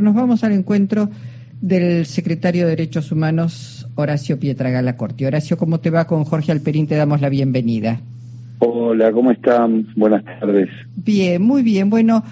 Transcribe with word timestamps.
Nos 0.00 0.14
vamos 0.14 0.44
al 0.44 0.52
encuentro 0.52 1.08
del 1.60 2.06
secretario 2.06 2.64
de 2.64 2.70
Derechos 2.70 3.12
Humanos, 3.12 3.88
Horacio 3.94 4.38
Pietragala 4.38 4.96
Corti. 4.96 5.24
Horacio, 5.24 5.56
¿cómo 5.56 5.80
te 5.80 5.90
va? 5.90 6.06
Con 6.06 6.24
Jorge 6.24 6.52
Alperín 6.52 6.86
te 6.86 6.96
damos 6.96 7.20
la 7.20 7.28
bienvenida. 7.28 8.00
Hola, 8.58 9.12
¿cómo 9.12 9.30
están? 9.30 9.86
Buenas 9.96 10.24
tardes. 10.24 10.68
Bien, 10.96 11.42
muy 11.42 11.62
bien. 11.62 11.90
Bueno, 11.90 12.22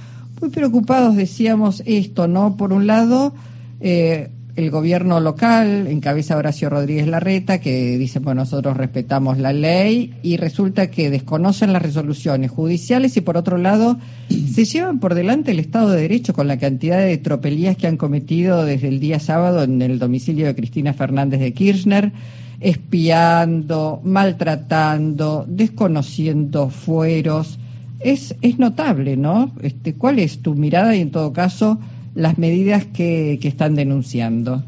muy 0.41 0.51
preocupados 0.51 1.17
decíamos 1.17 1.83
esto, 1.87 2.29
¿no? 2.29 2.57
Por 2.57 2.73
un 2.73 2.87
lado, 2.87 3.35
eh, 3.81 4.31
el 4.57 4.71
gobierno 4.71 5.19
local 5.19 5.89
encabeza 5.89 6.37
Horacio 6.37 6.71
Rodríguez 6.71 7.09
Larreta, 7.09 7.61
que 7.61 7.99
dice, 7.99 8.21
bueno, 8.21 8.43
nosotros 8.43 8.77
respetamos 8.77 9.39
la 9.39 9.53
ley, 9.53 10.15
y 10.23 10.37
resulta 10.37 10.91
que 10.91 11.11
desconocen 11.11 11.73
las 11.73 11.83
resoluciones 11.83 12.51
judiciales 12.51 13.17
y 13.17 13.21
por 13.21 13.37
otro 13.37 13.59
lado 13.59 13.99
se 14.29 14.65
llevan 14.65 15.01
por 15.01 15.15
delante 15.15 15.51
el 15.51 15.59
Estado 15.59 15.91
de 15.91 16.03
Derecho 16.03 16.35
con 16.35 16.47
la 16.47 16.59
cantidad 16.59 16.99
de 16.99 17.19
tropelías 17.19 17.77
que 17.77 17.89
han 17.89 17.97
cometido 17.97 18.65
desde 18.65 18.89
el 18.89 19.01
día 19.01 19.19
sábado 19.19 19.65
en 19.65 19.83
el 19.83 19.99
domicilio 19.99 20.47
de 20.47 20.55
Cristina 20.55 20.93
Fernández 20.93 21.41
de 21.41 21.53
Kirchner, 21.53 22.13
espiando, 22.61 24.01
maltratando, 24.05 25.45
desconociendo 25.49 26.71
fueros. 26.71 27.59
Es, 27.99 28.37
es 28.43 28.59
notable, 28.59 29.17
¿no? 29.17 29.51
Este, 29.63 29.95
¿Cuál 29.95 30.19
es 30.19 30.41
tu 30.41 30.55
mirada 30.55 30.95
y 30.95 31.01
en 31.01 31.11
todo 31.11 31.33
caso 31.33 31.79
las 32.15 32.39
medidas 32.39 32.85
que, 32.87 33.39
que 33.41 33.49
están 33.49 33.75
denunciando? 33.75 34.63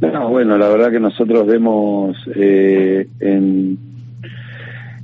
No, 0.00 0.28
bueno, 0.30 0.58
la 0.58 0.68
verdad 0.68 0.90
que 0.90 0.98
nosotros 1.00 1.46
vemos 1.46 2.16
eh, 2.34 3.06
en, 3.20 3.78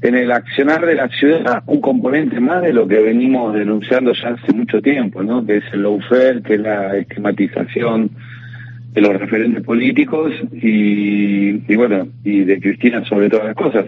en 0.03 0.15
el 0.15 0.33
accionar 0.33 0.85
de 0.85 0.95
la 0.97 1.09
ciudad 1.09 1.63
un 1.67 1.81
componente 1.81 2.41
más 2.41 2.63
de 2.63 2.73
lo 2.73 2.89
que 2.89 2.99
venimos 2.99 3.55
denunciando 3.55 4.13
ya 4.13 4.31
hace 4.31 4.53
mucho 4.53 4.83
tiempo, 4.83 5.23
¿no? 5.23 5.47
Que 5.47 5.59
es 5.59 5.65
el 5.73 5.83
lawfare, 5.83 6.43
que 6.43 6.55
es 6.55 6.61
la 6.61 6.97
esquematización 6.97 8.11
de 8.93 9.01
los 9.01 9.17
referentes 9.17 9.63
políticos 9.63 10.33
y, 10.53 11.63
y 11.73 11.77
bueno, 11.77 12.09
y 12.25 12.41
de 12.41 12.59
Cristina 12.59 13.05
sobre 13.05 13.29
todas 13.29 13.47
las 13.47 13.55
cosas. 13.55 13.87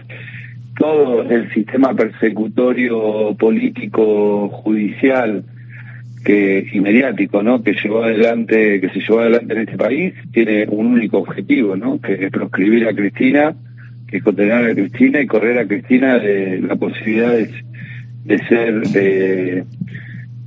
Todo 0.77 1.23
el 1.23 1.51
sistema 1.53 1.93
persecutorio 1.93 3.35
político 3.35 4.47
judicial 4.47 5.43
que 6.23 6.67
y 6.71 6.79
¿no? 6.79 7.63
Que 7.63 7.73
llevó 7.73 8.03
adelante, 8.03 8.79
que 8.79 8.89
se 8.89 8.99
llevó 8.99 9.19
adelante 9.19 9.53
en 9.53 9.59
este 9.61 9.77
país, 9.77 10.13
tiene 10.31 10.65
un 10.67 10.87
único 10.87 11.19
objetivo, 11.19 11.75
¿no? 11.75 11.99
Que 11.99 12.13
es 12.13 12.31
proscribir 12.31 12.87
a 12.87 12.93
Cristina, 12.93 13.55
que 14.07 14.17
es 14.17 14.23
condenar 14.23 14.65
a 14.65 14.73
Cristina 14.73 15.21
y 15.21 15.27
correr 15.27 15.57
a 15.59 15.67
Cristina 15.67 16.19
de 16.19 16.61
la 16.61 16.75
posibilidad 16.75 17.33
de, 17.33 18.37
ser 18.47 18.81
eh, 18.95 19.63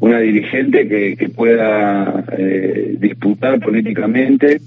una 0.01 0.19
dirigente 0.21 0.89
que, 0.89 1.29
pueda 1.29 2.25
eh, 2.37 2.97
disputar 2.99 3.59
políticamente 3.61 4.61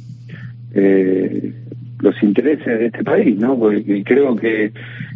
eh, 0.74 1.54
los 2.00 2.24
intereses 2.24 2.80
de 2.80 2.86
este 2.88 3.04
país, 3.04 3.38
¿no? 3.38 3.58
Porque 3.58 4.04
creo 4.04 4.36
que, 4.36 4.72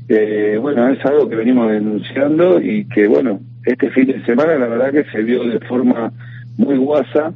eh, 0.09 0.57
bueno, 0.59 0.89
es 0.89 1.03
algo 1.05 1.29
que 1.29 1.35
venimos 1.35 1.71
denunciando 1.71 2.61
y 2.61 2.85
que, 2.85 3.07
bueno, 3.07 3.39
este 3.65 3.89
fin 3.91 4.07
de 4.07 4.23
semana 4.25 4.57
la 4.57 4.67
verdad 4.67 4.91
que 4.91 5.11
se 5.11 5.23
vio 5.23 5.43
de 5.43 5.59
forma 5.59 6.11
muy 6.57 6.77
guasa 6.77 7.33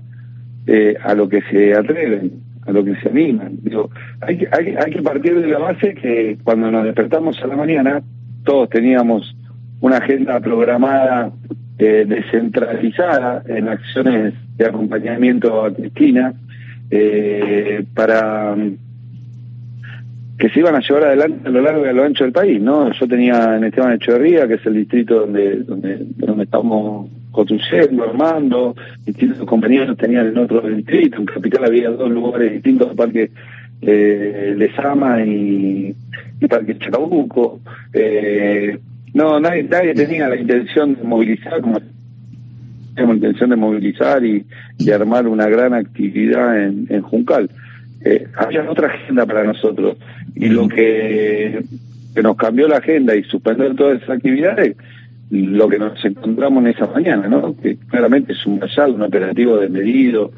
eh, 0.68 0.96
a 1.04 1.14
lo 1.14 1.30
que 1.30 1.42
se 1.44 1.74
atreven, 1.76 2.32
a 2.66 2.72
lo 2.72 2.84
que 2.84 2.96
se 2.96 3.10
animan. 3.10 3.58
Digo, 3.62 3.90
hay, 4.22 4.38
que, 4.38 4.48
hay, 4.52 4.92
que 4.92 5.02
partir 5.02 5.40
de 5.40 5.48
la 5.48 5.60
base 5.60 5.94
que 5.94 6.38
cuando 6.44 6.72
nos 6.72 6.86
despertamos 6.86 7.42
a 7.44 7.48
la 7.48 7.56
mañana, 7.56 8.02
todos 8.44 8.70
teníamos 8.70 9.36
una 9.82 9.98
agenda 9.98 10.40
programada 10.40 11.32
eh, 11.78 12.06
descentralizada 12.08 13.44
en 13.48 13.68
acciones 13.68 14.34
de 14.58 14.66
acompañamiento 14.66 15.66
a 15.66 15.74
Cristina 15.74 16.34
eh, 16.90 17.86
para 17.94 18.56
que 20.38 20.50
se 20.50 20.60
iban 20.60 20.76
a 20.76 20.82
llevar 20.82 21.06
adelante 21.06 21.48
a 21.48 21.52
lo 21.52 21.62
largo 21.62 21.86
y 21.86 21.90
a 21.90 21.94
lo 21.94 22.04
ancho 22.04 22.26
del 22.26 22.34
país, 22.34 22.62
¿no? 22.62 22.92
Yo 22.92 23.08
tenía 23.08 23.56
en 23.56 23.64
Esteban 23.64 23.94
Echeverría, 23.94 24.48
que 24.48 24.56
es 24.56 24.66
el 24.66 24.74
distrito 24.74 25.22
donde 25.22 25.58
donde, 25.64 26.00
donde 26.18 26.44
estamos 26.44 27.10
construyendo, 27.32 28.04
armando, 28.04 28.76
distintos 29.06 29.46
compañeros 29.48 29.98
tenían 29.98 30.28
en 30.28 30.38
otro 30.38 30.62
distrito, 30.62 31.18
en 31.18 31.26
Capital 31.26 31.66
había 31.66 31.90
dos 31.90 32.10
lugares 32.10 32.52
distintos, 32.54 32.94
Parque 32.96 33.32
eh, 33.82 34.56
Lesama 34.58 35.24
y, 35.24 35.96
y 36.42 36.48
Parque 36.48 36.78
Chacabuco. 36.80 37.60
Eh, 37.94 38.78
no, 39.14 39.40
nadie, 39.40 39.64
tenía 39.94 40.28
la 40.28 40.38
intención 40.38 40.96
de 40.96 41.04
movilizar 41.04 41.62
como 41.62 41.80
teníamos 42.94 43.18
intención 43.18 43.50
de 43.50 43.56
movilizar 43.58 44.26
y, 44.26 44.46
y 44.80 44.92
armar 44.92 45.28
una 45.28 45.48
gran 45.48 45.74
actividad 45.74 46.62
en 46.62 47.02
Juncal. 47.02 47.50
Eh, 48.06 48.28
había 48.36 48.70
otra 48.70 48.88
agenda 48.88 49.26
para 49.26 49.44
nosotros. 49.44 49.98
Y 50.36 50.50
lo 50.50 50.68
que, 50.68 51.64
que 52.14 52.22
nos 52.22 52.38
cambió 52.38 52.68
la 52.68 52.78
agenda 52.78 53.16
y 53.16 53.24
suspender 53.24 53.76
todas 53.76 53.98
esas 53.98 54.18
actividades, 54.18 54.78
lo 55.32 55.68
que 55.68 55.80
nos 55.80 56.06
encontramos 56.06 56.64
en 56.64 56.70
esa 56.70 56.86
mañana, 56.86 57.28
¿no? 57.28 57.56
Que 57.58 57.78
claramente 57.90 58.34
es 58.34 58.46
un 58.46 58.60
basal, 58.60 58.92
un 58.92 59.02
operativo 59.02 59.58
de 59.58 59.70
medido, 59.70 60.32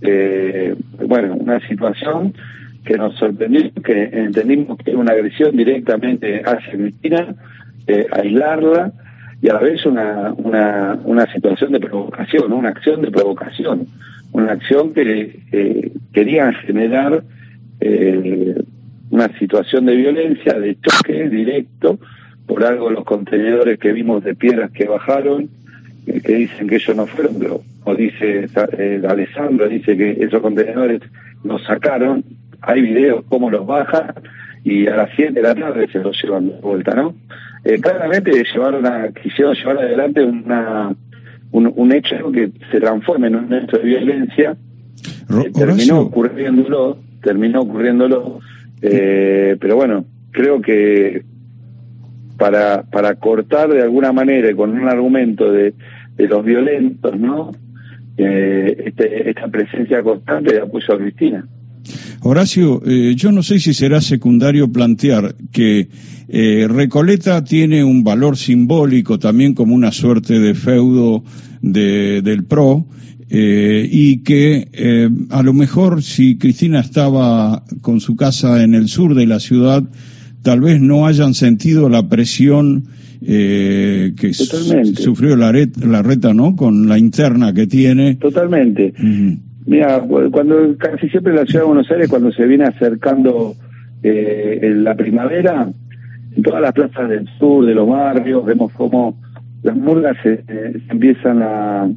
eh, 0.00 0.74
bueno, 1.06 1.34
una 1.34 1.60
situación 1.68 2.32
que 2.86 2.96
nos 2.96 3.14
sorprendió, 3.16 3.70
que 3.84 4.04
entendimos 4.04 4.78
que 4.78 4.92
era 4.92 4.98
una 4.98 5.12
agresión 5.12 5.54
directamente 5.54 6.40
hacia 6.42 6.72
Cristina, 6.72 7.34
eh, 7.86 8.06
aislarla 8.10 8.92
y 9.42 9.50
a 9.50 9.54
la 9.54 9.60
vez 9.60 9.84
una, 9.84 10.32
una, 10.38 10.98
una 11.04 11.30
situación 11.32 11.72
de 11.72 11.80
provocación, 11.80 12.50
una 12.50 12.70
acción 12.70 13.02
de 13.02 13.10
provocación, 13.10 13.86
una 14.32 14.52
acción 14.52 14.92
que 14.92 15.40
eh, 15.52 15.92
quería 16.12 16.52
generar 16.52 17.22
eh, 17.80 18.62
una 19.10 19.28
situación 19.38 19.86
de 19.86 19.96
violencia, 19.96 20.54
de 20.54 20.76
choque 20.80 21.28
directo, 21.28 21.98
por 22.46 22.64
algo 22.64 22.90
los 22.90 23.04
contenedores 23.04 23.78
que 23.78 23.92
vimos 23.92 24.24
de 24.24 24.34
piedras 24.34 24.70
que 24.72 24.86
bajaron, 24.86 25.48
eh, 26.06 26.20
que 26.20 26.34
dicen 26.34 26.68
que 26.68 26.76
ellos 26.76 26.96
no 26.96 27.06
fueron, 27.06 27.38
pero 27.38 27.62
o 27.84 27.94
dice 27.94 28.46
eh, 28.78 29.02
Alessandro, 29.08 29.68
dice 29.68 29.96
que 29.96 30.12
esos 30.20 30.40
contenedores 30.40 31.00
los 31.44 31.62
sacaron, 31.64 32.24
hay 32.60 32.82
videos 32.82 33.24
cómo 33.28 33.50
los 33.50 33.66
bajan 33.66 34.14
y 34.64 34.86
a 34.86 34.96
las 34.96 35.10
7 35.16 35.32
de 35.32 35.42
la 35.42 35.54
tarde 35.54 35.88
se 35.90 36.00
los 36.00 36.20
llevan 36.22 36.48
de 36.48 36.54
vuelta, 36.60 36.94
¿no? 36.94 37.14
Eh, 37.64 37.78
claramente 37.80 38.44
llevaron 38.52 38.86
a, 38.86 39.08
quisieron 39.08 39.54
llevar 39.54 39.78
adelante 39.78 40.22
una 40.22 40.94
un, 41.52 41.72
un 41.74 41.92
hecho 41.92 42.30
que 42.32 42.50
se 42.70 42.80
transforme 42.80 43.28
en 43.28 43.36
un 43.36 43.54
hecho 43.54 43.78
de 43.78 43.84
violencia, 43.84 44.56
eh, 45.30 45.50
terminó 45.52 46.00
ocurriéndolo, 46.00 46.98
terminó 47.22 47.60
ocurriéndolo 47.62 48.40
eh, 48.82 49.56
pero 49.60 49.76
bueno, 49.76 50.04
creo 50.30 50.60
que 50.60 51.22
para, 52.38 52.82
para 52.84 53.14
cortar 53.16 53.70
de 53.70 53.82
alguna 53.82 54.12
manera 54.12 54.54
con 54.54 54.70
un 54.70 54.88
argumento 54.88 55.52
de, 55.52 55.74
de 56.16 56.28
los 56.28 56.44
violentos, 56.44 57.18
¿no? 57.18 57.50
Eh, 58.16 58.84
este, 58.86 59.30
esta 59.30 59.48
presencia 59.48 60.02
constante 60.02 60.54
de 60.54 60.60
apoyo 60.62 60.94
a 60.94 60.98
Cristina. 60.98 61.46
Horacio, 62.20 62.82
eh, 62.86 63.14
yo 63.16 63.32
no 63.32 63.42
sé 63.42 63.58
si 63.58 63.74
será 63.74 64.00
secundario 64.00 64.70
plantear 64.70 65.34
que 65.52 65.88
eh, 66.28 66.66
Recoleta 66.68 67.44
tiene 67.44 67.82
un 67.82 68.04
valor 68.04 68.36
simbólico 68.36 69.18
también 69.18 69.54
como 69.54 69.74
una 69.74 69.92
suerte 69.92 70.38
de 70.38 70.54
feudo 70.54 71.24
de, 71.60 72.22
del 72.22 72.44
PRO 72.44 72.86
eh, 73.28 73.88
y 73.90 74.18
que 74.18 75.08
a 75.30 75.42
lo 75.42 75.52
mejor 75.52 76.02
si 76.02 76.36
Cristina 76.36 76.80
estaba 76.80 77.64
con 77.80 78.00
su 78.00 78.16
casa 78.16 78.62
en 78.62 78.74
el 78.74 78.88
sur 78.88 79.14
de 79.14 79.26
la 79.26 79.40
ciudad, 79.40 79.84
tal 80.42 80.60
vez 80.60 80.80
no 80.80 81.06
hayan 81.06 81.34
sentido 81.34 81.88
la 81.88 82.08
presión 82.08 82.88
eh, 83.22 84.14
que 84.16 84.32
sufrió 84.32 85.36
la, 85.36 85.52
la 85.52 86.02
reta, 86.02 86.32
¿no? 86.32 86.56
Con 86.56 86.88
la 86.88 86.98
interna 86.98 87.52
que 87.52 87.66
tiene. 87.66 88.14
Totalmente. 88.14 88.94
Mira, 89.66 90.02
cuando 90.30 90.76
casi 90.78 91.08
siempre 91.08 91.32
en 91.32 91.38
la 91.38 91.46
ciudad 91.46 91.62
de 91.62 91.68
Buenos 91.68 91.90
Aires, 91.90 92.08
cuando 92.08 92.32
se 92.32 92.46
viene 92.46 92.64
acercando 92.64 93.54
eh, 94.02 94.72
la 94.74 94.94
primavera, 94.94 95.68
en 96.36 96.42
todas 96.42 96.62
las 96.62 96.72
plazas 96.72 97.08
del 97.08 97.28
sur, 97.38 97.66
de 97.66 97.74
los 97.74 97.88
barrios, 97.88 98.44
vemos 98.44 98.72
cómo 98.72 99.18
las 99.62 99.76
murgas 99.76 100.16
se 100.22 100.42
empiezan 100.88 101.42
a 101.42 101.90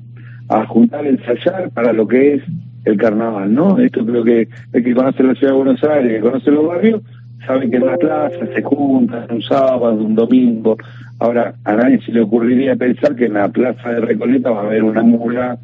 a 0.50 0.66
juntar, 0.68 1.06
ensayar 1.06 1.70
para 1.72 1.94
lo 1.94 2.08
que 2.08 2.36
es 2.36 2.44
el 2.86 2.98
carnaval, 2.98 3.54
¿no? 3.54 3.80
Esto 3.80 4.06
creo 4.06 4.24
que 4.24 4.48
el 4.74 4.84
que 4.84 4.94
conoce 4.94 5.24
la 5.24 5.36
ciudad 5.36 5.54
de 5.54 5.58
Buenos 5.58 5.84
Aires, 5.84 6.12
el 6.12 6.18
que 6.18 6.30
conoce 6.30 6.52
los 6.52 6.68
barrios, 6.68 7.02
saben 7.46 7.70
que 7.70 7.78
en 7.78 7.86
la 7.86 7.98
plaza 7.98 8.46
se 8.54 8.62
juntan 8.62 9.28
un 9.30 9.42
sábado, 9.42 9.94
un 9.94 10.16
domingo. 10.16 10.78
Ahora, 11.20 11.54
a 11.64 11.74
nadie 11.74 12.00
se 12.02 12.12
le 12.12 12.22
ocurriría 12.22 12.76
pensar 12.76 13.16
que 13.16 13.26
en 13.26 13.34
la 13.34 13.50
plaza 13.50 13.90
de 13.90 14.02
Recoleta 14.02 14.50
va 14.50 14.62
a 14.62 14.66
haber 14.66 14.84
una 14.84 15.04
mula, 15.04 15.58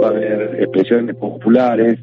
va 0.00 0.06
a 0.06 0.10
haber 0.10 0.56
expresiones 0.60 1.16
populares, 1.16 1.98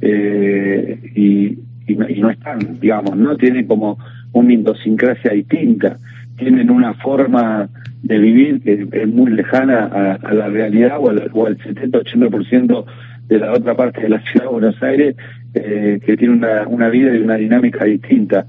eh, 0.00 0.98
y, 1.14 1.58
no, 1.94 2.30
están, 2.30 2.80
digamos, 2.80 3.16
¿no? 3.16 3.36
Tienen 3.36 3.66
como 3.66 3.98
una 4.32 4.52
idiosincrasia 4.52 5.32
distinta, 5.32 5.98
tienen 6.36 6.70
una 6.70 6.94
forma 6.94 7.68
de 8.02 8.18
vivir 8.18 8.62
que 8.62 8.88
es 8.92 9.08
muy 9.08 9.32
lejana 9.32 10.16
a, 10.22 10.32
la 10.32 10.48
realidad 10.48 10.98
o 11.00 11.10
al, 11.10 11.30
o 11.32 11.46
al 11.46 11.58
70-80% 11.58 12.84
de 13.26 13.38
la 13.38 13.52
otra 13.52 13.74
parte 13.74 14.02
de 14.02 14.08
la 14.08 14.20
ciudad 14.20 14.46
de 14.46 14.52
Buenos 14.52 14.82
Aires, 14.82 15.16
eh, 15.54 16.00
que 16.04 16.16
tiene 16.16 16.34
una, 16.34 16.66
una 16.66 16.88
vida 16.88 17.14
y 17.14 17.18
una 17.18 17.36
dinámica 17.36 17.84
distinta. 17.84 18.46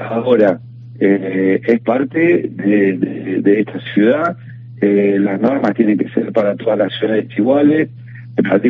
Ahora, 0.00 0.60
eh, 1.00 1.60
es 1.64 1.80
parte 1.80 2.50
de, 2.50 3.60
esta 3.60 3.80
ciudad, 3.94 4.36
eh, 4.80 5.16
las 5.20 5.40
normas 5.40 5.74
tienen 5.74 5.98
que 5.98 6.08
ser 6.10 6.32
para 6.32 6.56
todas 6.56 6.78
las 6.78 6.92
ciudades 6.98 7.26
iguales, 7.36 7.88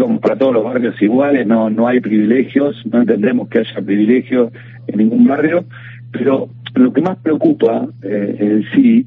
como 0.01 0.21
para 0.21 0.37
todos 0.37 0.55
los 0.55 0.65
barrios 0.65 1.01
iguales, 1.03 1.47
no, 1.47 1.69
no 1.71 1.87
hay 1.87 2.01
privilegios, 2.01 2.85
no 2.91 3.01
entendemos 3.01 3.49
que 3.49 3.59
haya 3.59 3.83
privilegios 3.83 4.51
en 4.87 4.99
ningún 4.99 5.27
barrio, 5.27 5.65
pero 6.11 6.49
lo 6.75 6.93
que 6.93 7.03
más 7.03 7.19
preocupa 7.19 7.87
eh, 8.03 8.37
en 8.39 8.65
sí 8.73 9.07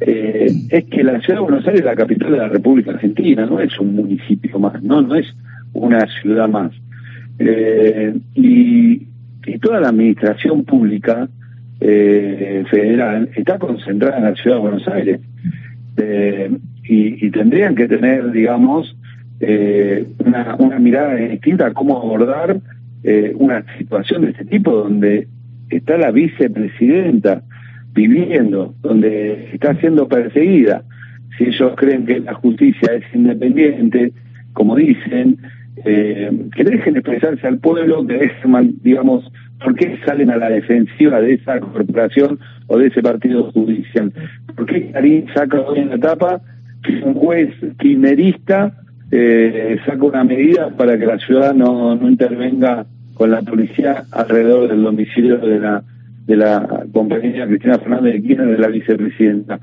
eh, 0.00 0.50
es 0.68 0.84
que 0.84 1.04
la 1.04 1.20
ciudad 1.20 1.38
de 1.38 1.44
Buenos 1.44 1.66
Aires 1.66 1.80
es 1.80 1.86
la 1.86 1.94
capital 1.94 2.32
de 2.32 2.38
la 2.38 2.48
República 2.48 2.90
Argentina, 2.90 3.46
no 3.46 3.60
es 3.60 3.78
un 3.78 3.94
municipio 3.94 4.58
más, 4.58 4.82
no, 4.82 5.00
no 5.00 5.14
es 5.14 5.26
una 5.72 6.06
ciudad 6.20 6.48
más. 6.48 6.72
Eh, 7.38 8.14
y, 8.34 9.10
toda 9.60 9.80
la 9.80 9.88
administración 9.88 10.64
pública 10.64 11.28
federal 11.82 13.28
está 13.36 13.58
concentrada 13.58 14.18
en 14.18 14.24
la 14.24 14.34
ciudad 14.34 14.56
de 14.56 14.62
Buenos 14.62 14.88
Aires. 14.88 15.20
Y, 16.84 17.26
y, 17.26 17.30
tendrían 17.30 17.74
que 17.74 17.86
tener, 17.86 18.32
digamos, 18.32 18.96
una, 20.18 20.56
una 20.58 20.78
mirada 20.78 21.14
distinta 21.16 21.66
a 21.66 21.72
cómo 21.72 21.98
abordar 21.98 22.60
una 23.34 23.64
situación 23.78 24.22
de 24.22 24.30
este 24.30 24.44
tipo 24.44 24.72
donde 24.72 25.28
está 25.70 25.96
la 25.96 26.10
vicepresidenta 26.10 27.42
viviendo, 27.94 28.74
donde 28.82 29.50
está 29.52 29.74
siendo 29.76 30.08
perseguida. 30.08 30.82
Si 31.36 31.44
ellos 31.44 31.72
creen 31.76 32.06
que 32.06 32.20
la 32.20 32.34
justicia 32.34 32.92
es 32.94 33.04
independiente, 33.14 34.12
como 34.52 34.76
dicen, 34.76 35.38
eh, 35.84 36.30
que 36.54 36.64
dejen 36.64 36.96
expresarse 36.96 37.46
al 37.46 37.58
pueblo, 37.58 38.06
que 38.06 38.14
dejen, 38.14 38.78
digamos, 38.82 39.30
¿por 39.62 39.74
qué 39.74 39.98
salen 40.04 40.30
a 40.30 40.36
la 40.36 40.50
defensiva 40.50 41.20
de 41.20 41.34
esa 41.34 41.60
corporación 41.60 42.38
o 42.66 42.78
de 42.78 42.88
ese 42.88 43.02
partido 43.02 43.50
judicial? 43.52 44.12
¿Por 44.54 44.66
qué 44.66 44.90
Karim 44.90 45.26
saca 45.34 45.60
hoy 45.60 45.80
en 45.80 45.88
la 45.90 45.96
etapa 45.96 46.40
que 46.82 47.02
un 47.04 47.14
juez 47.14 47.50
kirchnerista 47.78 48.78
eh, 49.10 49.78
saca 49.86 50.04
una 50.04 50.24
medida 50.24 50.70
para 50.76 50.98
que 50.98 51.06
la 51.06 51.18
ciudad 51.18 51.54
no, 51.54 51.94
no 51.94 52.08
intervenga 52.08 52.86
con 53.14 53.30
la 53.30 53.42
policía 53.42 54.04
alrededor 54.10 54.68
del 54.68 54.82
domicilio 54.82 55.38
de 55.38 55.60
la 55.60 55.82
de 56.26 56.36
la 56.36 56.84
compañera 56.92 57.46
Cristina 57.46 57.78
Fernández 57.78 58.14
de 58.14 58.22
Kirchner, 58.22 58.48
de 58.48 58.58
la 58.58 58.68
vicepresidenta, 58.68 59.58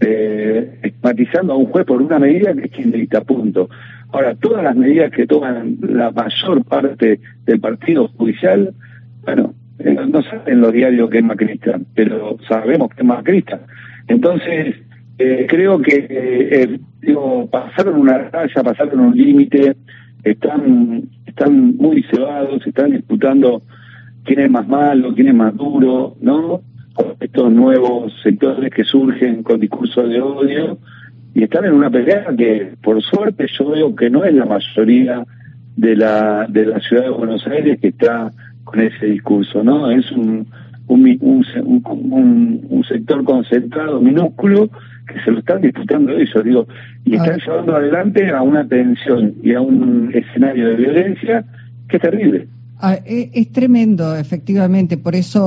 eh, 0.00 0.78
estigmatizando 0.82 1.52
a 1.52 1.56
un 1.56 1.66
juez 1.66 1.84
por 1.84 2.00
una 2.00 2.18
medida 2.18 2.54
que 2.54 2.66
es 2.66 2.70
quien 2.70 3.08
punto. 3.26 3.68
Ahora, 4.14 4.36
todas 4.36 4.62
las 4.62 4.76
medidas 4.76 5.10
que 5.10 5.26
toman 5.26 5.76
la 5.80 6.12
mayor 6.12 6.64
parte 6.64 7.18
del 7.46 7.58
partido 7.58 8.06
judicial, 8.16 8.72
bueno, 9.24 9.54
eh, 9.80 9.96
no 10.08 10.22
saben 10.22 10.42
en 10.46 10.60
los 10.60 10.72
diarios 10.72 11.10
que 11.10 11.18
es 11.18 11.24
macrista, 11.24 11.80
pero 11.96 12.36
sabemos 12.48 12.90
que 12.90 13.02
es 13.02 13.04
macrista. 13.04 13.58
Entonces, 14.06 14.76
eh, 15.18 15.46
creo 15.48 15.82
que 15.82 16.06
eh, 16.08 16.78
digo, 17.00 17.50
pasaron 17.50 17.96
una 17.96 18.18
raya, 18.18 18.62
pasaron 18.62 19.00
un 19.00 19.16
límite, 19.16 19.74
están 20.22 21.08
están 21.26 21.76
muy 21.76 22.04
cebados, 22.04 22.64
están 22.64 22.92
disputando 22.92 23.62
quién 24.22 24.38
es 24.38 24.50
más 24.50 24.68
malo, 24.68 25.12
quién 25.12 25.26
es 25.26 25.34
más 25.34 25.56
duro, 25.56 26.16
¿no? 26.20 26.60
estos 27.18 27.50
nuevos 27.50 28.12
sectores 28.22 28.72
que 28.72 28.84
surgen 28.84 29.42
con 29.42 29.58
discursos 29.58 30.08
de 30.08 30.20
odio 30.20 30.78
y 31.34 31.42
están 31.42 31.64
en 31.64 31.72
una 31.72 31.90
pelea 31.90 32.26
que, 32.36 32.74
por 32.82 33.02
suerte, 33.02 33.46
yo 33.58 33.70
veo 33.70 33.94
que 33.94 34.08
no 34.08 34.24
es 34.24 34.34
la 34.34 34.44
mayoría 34.44 35.24
de 35.76 35.96
la 35.96 36.46
de 36.48 36.66
la 36.66 36.80
ciudad 36.80 37.04
de 37.04 37.10
Buenos 37.10 37.46
Aires 37.46 37.80
que 37.80 37.88
está 37.88 38.30
con 38.62 38.80
ese 38.80 39.06
discurso, 39.06 39.62
¿no? 39.62 39.90
Es 39.90 40.10
un 40.12 40.46
un, 40.86 41.18
un, 41.20 42.66
un 42.68 42.84
sector 42.84 43.24
concentrado, 43.24 44.00
minúsculo, 44.00 44.68
que 45.06 45.20
se 45.24 45.30
lo 45.30 45.38
están 45.38 45.60
disputando 45.62 46.12
ellos, 46.12 46.44
digo, 46.44 46.66
y 47.04 47.14
están 47.16 47.38
llevando 47.38 47.76
adelante 47.76 48.30
a 48.30 48.42
una 48.42 48.66
tensión 48.66 49.34
y 49.42 49.54
a 49.54 49.60
un 49.60 50.10
escenario 50.14 50.68
de 50.68 50.76
violencia 50.76 51.44
que 51.88 51.96
es 51.96 52.02
terrible. 52.02 52.48
Ah, 52.80 52.98
e, 53.04 53.30
es, 53.32 53.52
tremendo, 53.52 54.16
efectivamente, 54.16 54.96
por 54.96 55.14
eso 55.14 55.42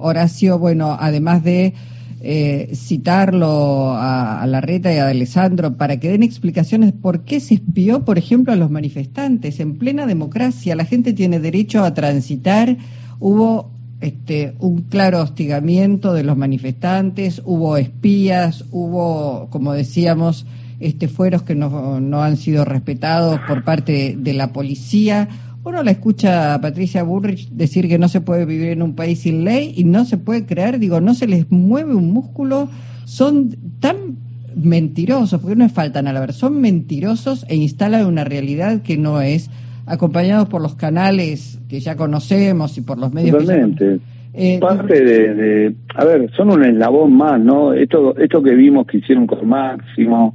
Horacio, 0.00 0.58
bueno, 0.58 0.96
además 0.98 1.44
de 1.44 1.74
eh, 2.22 2.70
citarlo 2.74 3.92
a, 3.92 4.40
a 4.42 4.46
Larreta 4.46 4.92
y 4.92 4.98
a 4.98 5.08
Alessandro 5.08 5.76
para 5.76 5.98
que 5.98 6.10
den 6.10 6.22
explicaciones 6.22 6.92
por 6.92 7.24
qué 7.24 7.40
se 7.40 7.54
espió, 7.54 8.04
por 8.04 8.18
ejemplo, 8.18 8.52
a 8.52 8.56
los 8.56 8.70
manifestantes. 8.70 9.60
En 9.60 9.76
plena 9.76 10.06
democracia, 10.06 10.76
la 10.76 10.84
gente 10.84 11.12
tiene 11.12 11.40
derecho 11.40 11.84
a 11.84 11.94
transitar. 11.94 12.76
Hubo 13.18 13.72
este, 14.02 14.54
un 14.58 14.82
claro 14.82 15.22
hostigamiento 15.22 16.12
de 16.12 16.24
los 16.24 16.36
manifestantes, 16.36 17.40
hubo 17.44 17.76
espías, 17.76 18.64
hubo, 18.72 19.48
como 19.50 19.72
decíamos, 19.72 20.44
este, 20.80 21.06
fueros 21.06 21.44
que 21.44 21.54
no, 21.54 22.00
no 22.00 22.22
han 22.22 22.36
sido 22.36 22.64
respetados 22.64 23.38
por 23.46 23.62
parte 23.62 24.16
de, 24.18 24.32
la 24.32 24.52
policía. 24.52 25.28
Uno 25.64 25.82
la 25.82 25.92
escucha 25.92 26.54
a 26.54 26.60
Patricia 26.60 27.02
Burrich 27.04 27.48
decir 27.50 27.88
que 27.88 27.98
no 27.98 28.08
se 28.08 28.20
puede 28.20 28.44
vivir 28.46 28.70
en 28.70 28.82
un 28.82 28.96
país 28.96 29.20
sin 29.20 29.44
ley 29.44 29.72
y 29.76 29.84
no 29.84 30.04
se 30.04 30.18
puede 30.18 30.44
creer, 30.44 30.78
digo, 30.78 31.00
no 31.00 31.14
se 31.14 31.28
les 31.28 31.50
mueve 31.50 31.94
un 31.94 32.12
músculo, 32.12 32.68
son 33.04 33.54
tan 33.80 34.16
mentirosos, 34.56 35.40
porque 35.40 35.56
no 35.56 35.64
es 35.64 35.72
faltan 35.72 36.08
a 36.08 36.12
la 36.12 36.20
verdad, 36.20 36.34
son 36.34 36.60
mentirosos 36.60 37.46
e 37.48 37.54
instalan 37.54 38.06
una 38.06 38.24
realidad 38.24 38.82
que 38.82 38.96
no 38.96 39.20
es 39.20 39.50
acompañados 39.86 40.48
por 40.48 40.62
los 40.62 40.74
canales 40.74 41.60
que 41.68 41.80
ya 41.80 41.96
conocemos 41.96 42.76
y 42.78 42.80
por 42.80 42.98
los 42.98 43.12
medios. 43.12 43.38
Totalmente. 43.38 44.00
Eh, 44.34 44.58
Parte 44.60 45.04
de, 45.04 45.74
a 45.94 46.04
ver, 46.04 46.30
son 46.36 46.50
un 46.50 46.64
eslabón 46.64 47.14
más, 47.16 47.38
¿no? 47.38 47.72
Esto, 47.74 48.16
esto 48.16 48.42
que 48.42 48.54
vimos 48.54 48.86
que 48.86 48.98
hicieron 48.98 49.26
con 49.26 49.46
Máximo, 49.46 50.34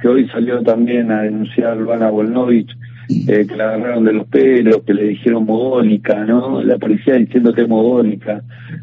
que 0.00 0.08
hoy 0.08 0.28
salió 0.28 0.62
también 0.62 1.12
a 1.12 1.22
denunciar 1.22 1.76
Luana 1.76 2.10
Volnovich, 2.10 2.70
eh, 3.08 3.46
que 3.46 3.56
la 3.56 3.74
agarraron 3.74 4.04
de 4.04 4.12
los 4.12 4.26
pelos, 4.28 4.82
que 4.84 4.94
le 4.94 5.04
dijeron 5.04 5.44
mogólica, 5.44 6.24
¿no? 6.24 6.62
La 6.62 6.78
policía 6.78 7.14
diciéndote 7.14 7.66
mogólica, 7.66 8.42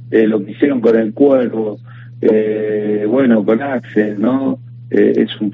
eh, 0.10 0.28
lo 0.28 0.44
que 0.44 0.52
hicieron 0.52 0.82
con 0.82 0.96
el 0.96 1.14
cuervo, 1.14 1.80
eh, 2.22 3.06
bueno, 3.08 3.44
con 3.44 3.62
Axel, 3.62 4.20
¿no? 4.20 4.60
Eh, 4.90 5.14
es 5.18 5.42
un, 5.42 5.52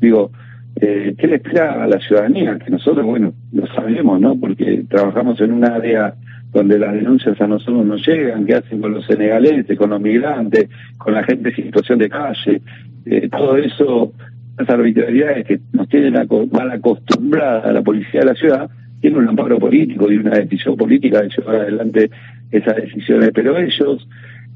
digo, 0.00 0.30
eh, 0.76 1.14
¿qué 1.16 1.26
le 1.26 1.36
espera 1.36 1.84
a 1.84 1.86
la 1.86 1.98
ciudadanía? 2.00 2.58
Que 2.58 2.70
nosotros, 2.70 3.04
bueno, 3.04 3.32
lo 3.52 3.66
sabemos, 3.68 4.20
¿no? 4.20 4.38
Porque 4.38 4.84
trabajamos 4.88 5.40
en 5.40 5.52
un 5.52 5.64
área 5.64 6.14
donde 6.52 6.78
las 6.78 6.92
denuncias 6.92 7.40
a 7.40 7.46
nosotros 7.46 7.84
no 7.84 7.96
llegan, 7.96 8.44
qué 8.44 8.54
hacen 8.54 8.80
con 8.80 8.92
los 8.92 9.06
senegaleses, 9.06 9.78
con 9.78 9.90
los 9.90 10.00
migrantes, 10.00 10.68
con 10.98 11.14
la 11.14 11.24
gente 11.24 11.48
en 11.48 11.56
situación 11.56 11.98
de 11.98 12.08
calle, 12.10 12.60
eh, 13.06 13.28
todo 13.30 13.56
eso, 13.56 14.12
las 14.58 14.68
arbitrariedades 14.68 15.46
que 15.46 15.60
nos 15.72 15.88
tienen 15.88 16.14
mal 16.52 16.70
acostumbrada 16.70 17.60
a 17.60 17.72
la 17.72 17.82
policía 17.82 18.20
de 18.20 18.26
la 18.26 18.34
ciudad, 18.34 18.70
tiene 19.00 19.18
un 19.18 19.28
amparo 19.28 19.58
político 19.58 20.10
y 20.10 20.16
una 20.16 20.30
decisión 20.30 20.76
política 20.76 21.22
de 21.22 21.28
llevar 21.28 21.56
adelante 21.56 22.10
esas 22.50 22.76
decisiones, 22.76 23.30
pero 23.34 23.58
ellos, 23.58 24.08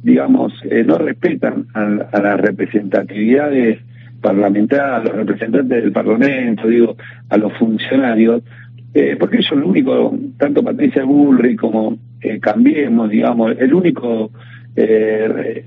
digamos, 0.02 0.52
eh, 0.70 0.84
no 0.84 0.98
respetan 0.98 1.66
a 1.74 2.20
las 2.20 2.40
representatividades 2.40 3.80
parlamentarios, 4.20 5.00
a 5.00 5.04
los 5.04 5.16
representantes 5.16 5.82
del 5.82 5.92
Parlamento, 5.92 6.68
digo, 6.68 6.96
a 7.28 7.36
los 7.36 7.52
funcionarios, 7.54 8.42
eh, 8.94 9.16
porque 9.18 9.38
ellos 9.38 9.52
lo 9.52 9.68
único, 9.68 10.16
tanto 10.38 10.62
Patricia 10.62 11.04
Bullrich 11.04 11.58
como 11.58 11.98
eh, 12.20 12.38
Cambiemos, 12.40 13.10
digamos, 13.10 13.56
el 13.58 13.74
único 13.74 14.30
eh, 14.74 15.66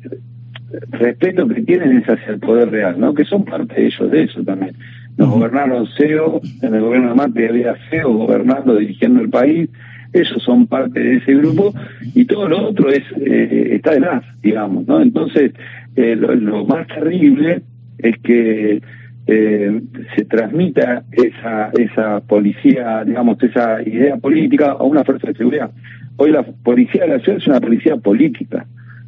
respeto 1.00 1.48
que 1.48 1.62
tienen 1.62 1.98
es 1.98 2.06
hacia 2.08 2.34
el 2.34 2.40
poder 2.40 2.70
real, 2.70 3.00
¿no? 3.00 3.14
Que 3.14 3.26
son 3.26 3.46
parte 3.46 3.74
de 3.76 3.88
ellos, 3.88 4.12
de 4.12 4.24
eso 4.24 4.44
también. 4.44 4.76
Nos 5.18 5.30
gobernaron 5.30 5.88
CEO, 5.98 6.42
en 6.62 6.76
el 6.76 6.82
gobierno 6.82 7.10
de 7.10 7.16
Mate 7.16 7.50
había 7.50 7.76
CEO 7.90 8.14
gobernando, 8.14 8.76
dirigiendo 8.76 9.22
el 9.22 9.30
país, 9.30 9.70
ellos 10.14 10.42
son 10.44 10.68
parte 10.68 11.00
de 11.00 11.18
ese 11.18 11.34
grupo 11.36 11.74
y 12.16 12.26
todo 12.26 12.48
lo 12.48 12.70
otro 12.70 12.90
es 12.90 13.04
eh, 13.18 13.72
está 13.74 13.92
de 13.92 14.00
más, 14.00 14.24
digamos, 14.42 14.88
¿no? 14.88 15.02
Entonces, 15.02 15.52
lo, 15.96 16.34
lo, 16.36 16.66
más 16.66 16.88
terrible 16.88 17.62
es 17.98 18.18
que 18.20 18.82
eh, 19.28 19.82
se 20.16 20.26
transmita 20.26 21.04
esa, 21.12 21.70
esa 21.78 22.20
policía, 22.22 23.04
digamos, 23.06 23.42
esa 23.44 23.82
idea 23.84 24.18
política 24.18 24.72
a 24.72 24.84
una 24.84 25.04
fuerza 25.04 25.28
de 25.28 25.36
seguridad. 25.36 25.70
Hoy 26.18 26.32
la 26.32 26.42
policía 26.42 27.04
de 27.04 27.10
la 27.10 27.20
ciudad 27.20 27.38
es 27.38 27.48
una 27.48 27.62
policía 27.62 27.96
política, 27.98 28.66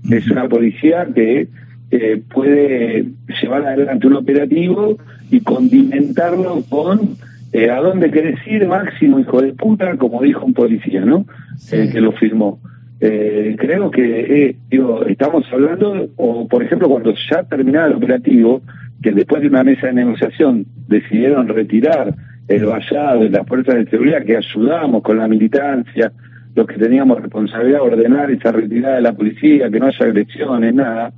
es 0.10 0.30
una 0.30 0.48
policía 0.48 1.08
que 1.16 1.48
eh, 1.92 2.22
puede 2.34 3.06
llevar 3.42 3.68
adelante 3.68 4.08
un 4.08 4.16
operativo 4.16 4.98
y 5.30 5.42
condimentarlo 5.42 6.64
con 6.70 7.16
eh, 7.54 7.70
a 7.70 7.82
dónde 7.82 8.10
querés 8.12 8.40
ir, 8.48 8.66
máximo 8.66 9.20
hijo 9.20 9.42
de 9.42 9.54
puta, 9.54 9.98
como 9.98 10.22
dijo 10.22 10.46
un 10.46 10.54
policía, 10.54 11.02
¿no? 11.02 11.26
que 11.70 12.02
lo 12.02 12.14
firmó. 12.14 12.60
creo 13.00 13.92
que 13.92 14.56
digo, 14.70 15.06
estamos 15.06 15.46
hablando, 15.52 16.10
o 16.16 16.48
por 16.48 16.64
ejemplo, 16.64 16.90
cuando 16.90 17.14
ya 17.30 17.44
terminaba 17.44 17.88
el 17.88 17.94
operativo, 17.94 18.62
que 19.02 19.12
después 19.12 19.42
de 19.42 19.50
una 19.50 19.64
mesa 19.64 19.88
de 19.88 19.94
negociación 19.94 20.66
decidieron 20.88 21.48
retirar 21.48 22.14
el 22.48 22.66
vallado 22.66 23.24
y 23.24 23.30
las 23.30 23.48
fuerzas 23.48 23.76
de 23.76 23.90
seguridad 23.90 24.24
que 24.24 24.38
ayudamos 24.38 25.02
con 25.04 25.18
la 25.18 25.28
militancia, 25.28 26.12
los 26.56 26.68
que 26.68 26.76
teníamos 26.76 27.22
responsabilidad 27.22 27.80
de 27.80 27.84
ordenar 27.84 28.32
esa 28.32 28.52
retirada 28.52 28.96
de 28.96 29.02
la 29.02 29.14
policía, 29.14 29.70
que 29.70 29.80
no 29.80 29.88
haya 29.88 30.06
agresiones, 30.06 30.74
nada. 30.74 31.12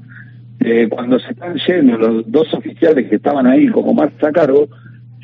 Eh, 0.60 0.88
cuando 0.90 1.20
se 1.20 1.32
están 1.32 1.56
yendo 1.68 1.98
los 1.98 2.32
dos 2.32 2.54
oficiales 2.54 3.10
que 3.10 3.18
estaban 3.18 3.48
ahí 3.48 3.68
como 3.68 3.94
más 3.94 4.12
a 4.22 4.32
cargo, 4.32 4.68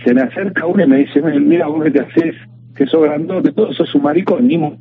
se 0.04 0.14
me 0.14 0.22
acerca 0.22 0.66
uno 0.66 0.84
y 0.84 0.88
me 0.88 0.98
dice, 0.98 1.22
mira, 1.22 1.68
vos 1.68 1.84
que 1.84 1.92
te 1.92 2.02
haces, 2.02 2.36
que 2.76 2.86
sos 2.86 3.04
grandote, 3.04 3.52
todo 3.52 3.74
sos 3.74 3.94
un 3.96 4.04
maricón, 4.04 4.48
ni 4.48 4.58
no, 4.58 4.78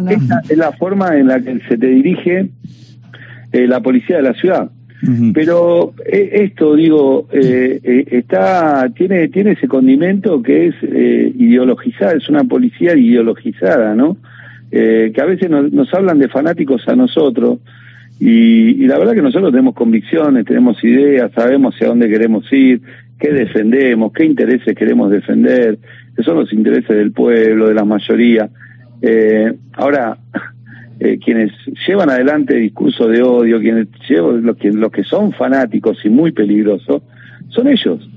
no. 0.00 0.10
Esta 0.10 0.40
es 0.48 0.56
la 0.56 0.72
forma 0.72 1.16
en 1.16 1.28
la 1.28 1.40
que 1.40 1.60
se 1.68 1.78
te 1.78 1.86
dirige 1.86 2.48
eh, 3.52 3.66
la 3.66 3.80
policía 3.80 4.16
de 4.16 4.22
la 4.22 4.34
ciudad. 4.34 4.70
Pero 5.32 5.94
eh, 6.04 6.30
esto, 6.42 6.74
digo, 6.74 7.28
eh, 7.32 7.78
eh, 7.84 8.04
está 8.10 8.88
tiene 8.96 9.28
tiene 9.28 9.52
ese 9.52 9.68
condimento 9.68 10.42
que 10.42 10.68
es 10.68 10.74
eh, 10.82 11.32
ideologizada, 11.36 12.14
es 12.14 12.28
una 12.28 12.42
policía 12.42 12.96
ideologizada, 12.96 13.94
¿no? 13.94 14.16
que 14.70 15.14
a 15.18 15.24
veces 15.24 15.48
nos, 15.48 15.94
hablan 15.94 16.18
de 16.18 16.28
fanáticos 16.28 16.86
a 16.88 16.94
nosotros 16.94 17.60
y, 18.20 18.86
la 18.86 18.98
verdad 18.98 19.14
que 19.14 19.22
nosotros 19.22 19.50
tenemos 19.50 19.74
convicciones, 19.74 20.44
tenemos 20.44 20.82
ideas, 20.82 21.30
sabemos 21.34 21.74
hacia 21.74 21.88
dónde 21.88 22.08
queremos 22.08 22.50
ir, 22.52 22.80
qué 23.18 23.32
defendemos, 23.32 24.12
qué 24.12 24.24
intereses 24.24 24.74
queremos 24.74 25.10
defender, 25.10 25.78
que 26.16 26.22
son 26.22 26.36
los 26.36 26.52
intereses 26.52 26.96
del 26.96 27.12
pueblo, 27.12 27.68
de 27.68 27.74
la 27.74 27.84
mayoría. 27.84 28.50
ahora, 29.74 30.18
eh, 31.00 31.18
quienes 31.24 31.52
llevan 31.86 32.10
adelante 32.10 32.56
discursos 32.56 33.08
de 33.10 33.22
odio, 33.22 33.60
quienes 33.60 33.88
llevan, 34.08 34.42
los 34.42 34.56
que, 34.56 34.72
los 34.72 34.90
que 34.90 35.04
son 35.04 35.32
fanáticos 35.32 35.98
y 36.04 36.08
muy 36.08 36.32
peligrosos, 36.32 37.02
son 37.50 37.68
ellos. 37.68 38.08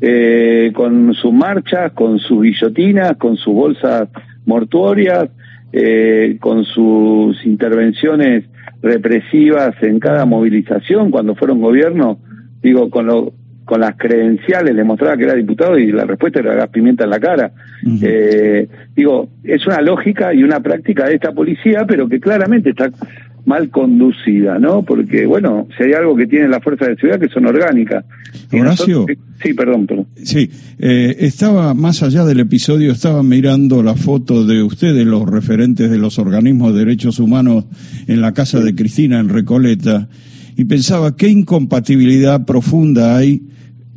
Eh, 0.00 0.72
con 0.74 1.14
sus 1.14 1.32
marchas, 1.32 1.92
con 1.92 2.18
sus 2.18 2.42
guillotinas, 2.42 3.16
con 3.18 3.36
sus 3.36 3.54
bolsas 3.54 4.08
mortuorias, 4.46 5.28
eh, 5.72 6.38
con 6.40 6.64
sus 6.64 7.44
intervenciones 7.46 8.44
represivas 8.82 9.74
en 9.82 10.00
cada 10.00 10.24
movilización 10.24 11.10
cuando 11.10 11.34
fueron 11.34 11.60
gobierno, 11.60 12.18
digo, 12.62 12.90
con 12.90 13.06
lo, 13.06 13.32
con 13.64 13.80
las 13.80 13.96
credenciales 13.96 14.74
le 14.74 14.84
mostraba 14.84 15.16
que 15.16 15.24
era 15.24 15.34
diputado 15.34 15.78
y 15.78 15.92
la 15.92 16.04
respuesta 16.04 16.40
era 16.40 16.54
gas 16.54 16.68
pimienta 16.68 17.04
en 17.04 17.10
la 17.10 17.20
cara. 17.20 17.52
eh, 18.02 18.68
digo, 18.94 19.28
es 19.44 19.66
una 19.66 19.80
lógica 19.80 20.34
y 20.34 20.42
una 20.42 20.60
práctica 20.60 21.06
de 21.06 21.14
esta 21.14 21.32
policía, 21.32 21.84
pero 21.86 22.08
que 22.08 22.20
claramente 22.20 22.70
está 22.70 22.90
mal 23.44 23.70
conducida, 23.70 24.58
¿no? 24.58 24.84
Porque, 24.84 25.26
bueno, 25.26 25.66
si 25.76 25.84
hay 25.84 25.92
algo 25.92 26.16
que 26.16 26.26
tiene 26.26 26.48
la 26.48 26.60
fuerza 26.60 26.86
de 26.86 26.96
seguridad 26.96 27.20
que 27.20 27.28
son 27.28 27.46
orgánicas. 27.46 28.04
Horacio. 28.52 29.06
sí, 29.42 29.54
perdón, 29.54 29.86
perdón. 29.86 30.06
Sí, 30.16 30.50
eh, 30.78 31.16
estaba, 31.20 31.74
más 31.74 32.02
allá 32.02 32.24
del 32.24 32.40
episodio, 32.40 32.92
estaba 32.92 33.22
mirando 33.22 33.82
la 33.82 33.94
foto 33.94 34.46
de 34.46 34.62
ustedes, 34.62 35.06
los 35.06 35.28
referentes 35.28 35.90
de 35.90 35.98
los 35.98 36.18
organismos 36.18 36.72
de 36.72 36.80
derechos 36.80 37.18
humanos, 37.18 37.64
en 38.06 38.20
la 38.20 38.32
casa 38.32 38.60
de 38.60 38.74
Cristina, 38.74 39.18
en 39.18 39.28
Recoleta, 39.28 40.08
y 40.56 40.64
pensaba 40.64 41.16
qué 41.16 41.28
incompatibilidad 41.28 42.44
profunda 42.44 43.16
hay 43.16 43.42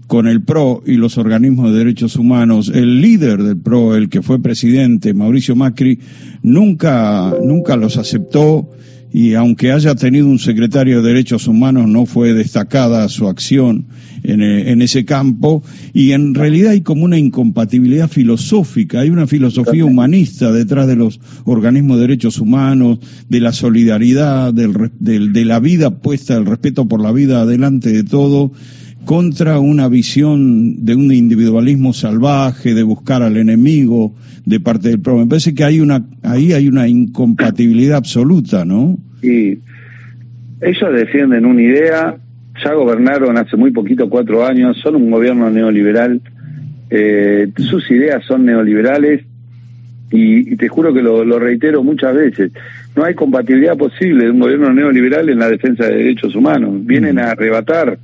con 0.08 0.28
el 0.28 0.44
PRO 0.44 0.84
y 0.86 0.96
los 0.96 1.18
organismos 1.18 1.72
de 1.72 1.80
derechos 1.80 2.16
humanos. 2.16 2.72
El 2.74 3.02
líder 3.02 3.44
del 3.44 3.58
PRO, 3.58 3.96
el 3.96 4.10
que 4.10 4.22
fue 4.22 4.42
presidente, 4.42 5.14
Mauricio 5.14 5.56
Macri, 5.56 6.00
nunca, 6.44 7.34
nunca 7.44 7.76
los 7.76 7.98
aceptó 7.98 8.70
y 9.18 9.34
aunque 9.36 9.72
haya 9.72 9.96
tenido 9.96 10.28
un 10.28 10.40
secretario 10.40 11.02
de 11.02 11.08
Derechos 11.08 11.48
Humanos, 11.48 11.88
no 11.88 12.06
fue 12.06 12.34
destacada 12.34 13.08
su 13.08 13.30
acción 13.30 13.86
en, 14.24 14.42
eh, 14.42 14.72
en, 14.74 14.82
ese 14.82 15.06
campo. 15.06 15.64
Y 15.94 16.12
en 16.12 16.36
realidad 16.36 16.72
hay 16.72 16.82
como 16.82 17.06
una 17.06 17.18
incompatibilidad 17.18 18.10
filosófica, 18.10 19.00
hay 19.00 19.12
una 19.12 19.26
filosofía 19.26 19.86
humanista 19.86 20.52
detrás 20.52 20.88
de 20.88 20.98
los 20.98 21.22
organismos 21.46 21.96
de 21.96 22.02
derechos 22.02 22.40
humanos, 22.40 23.00
de 23.30 23.40
la 23.40 23.54
solidaridad, 23.54 24.54
del, 24.54 24.92
del, 25.00 25.32
de 25.32 25.46
la 25.46 25.62
vida 25.62 26.02
puesta, 26.02 26.36
el 26.36 26.46
respeto 26.46 26.86
por 26.90 27.02
la 27.02 27.14
vida 27.14 27.40
adelante 27.40 27.94
de 27.94 28.04
todo 28.04 28.52
contra 29.06 29.60
una 29.60 29.88
visión 29.88 30.84
de 30.84 30.96
un 30.96 31.12
individualismo 31.14 31.94
salvaje, 31.94 32.74
de 32.74 32.84
buscar 32.84 33.22
al 33.22 33.38
enemigo 33.38 34.16
de 34.46 34.60
parte 34.60 34.90
del 34.90 35.00
pueblo. 35.00 35.22
Me 35.22 35.30
parece 35.30 35.54
que 35.54 35.64
hay 35.64 35.80
una, 35.80 36.04
ahí 36.24 36.54
hay 36.54 36.68
una 36.68 36.88
incompatibilidad 36.88 37.98
absoluta, 37.98 38.66
¿no? 38.66 38.98
Sí. 39.22 39.60
Ellos 40.62 40.94
defienden 40.94 41.46
una 41.46 41.62
idea, 41.62 42.18
ya 42.64 42.74
gobernaron 42.74 43.38
hace 43.38 43.56
muy 43.56 43.72
poquito, 43.72 44.10
cuatro 44.10 44.46
años, 44.46 44.78
son 44.82 44.96
un 44.96 45.12
gobierno 45.12 45.50
neoliberal, 45.50 46.22
eh, 46.90 47.50
sus 47.58 47.90
ideas 47.92 48.24
son 48.26 48.46
neoliberales 48.46 49.24
y, 50.12 50.56
te 50.56 50.68
juro 50.68 50.94
que 50.94 51.02
lo, 51.02 51.26
lo 51.26 51.40
reitero 51.40 51.84
muchas 51.84 52.16
veces, 52.16 52.52
no 52.96 53.04
hay 53.04 53.14
compatibilidad 53.14 53.76
posible 53.76 54.26
de 54.26 54.32
un 54.32 54.40
gobierno 54.40 54.74
neoliberal 54.74 55.30
en 55.30 55.40
la 55.40 55.50
defensa 55.50 55.86
de 55.86 55.98
derechos 55.98 56.36
humanos. 56.36 56.86
Vienen 56.86 57.20
a 57.20 57.32
arrebatar 57.32 58.00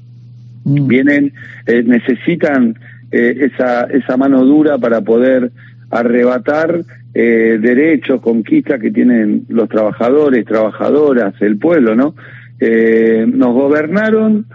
Mm. 0.63 0.88
Vienen, 0.88 1.34
eh, 1.65 1.84
necesitan 1.84 2.75
eh, 3.12 3.50
esa, 3.51 3.84
esa 3.84 4.18
mano 4.18 4.44
dura 4.46 4.77
para 4.77 5.01
poder 5.01 5.51
arrebatar 5.89 6.82
eh, 7.13 7.60
derechos, 7.62 8.22
conquistas 8.22 8.80
que 8.80 8.91
tienen 8.91 9.46
los 9.50 9.68
trabajadores, 9.68 10.46
trabajadoras, 10.46 11.34
el 11.41 11.58
pueblo, 11.58 11.96
¿no? 11.96 12.15
nos 12.62 13.53
gobernaron 13.56 14.46